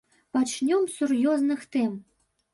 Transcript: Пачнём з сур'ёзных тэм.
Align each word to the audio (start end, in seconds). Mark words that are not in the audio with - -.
Пачнём 0.37 0.87
з 0.87 0.95
сур'ёзных 0.95 1.69
тэм. 1.77 1.93